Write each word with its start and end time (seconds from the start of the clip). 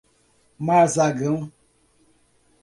Marzagão 0.57 1.53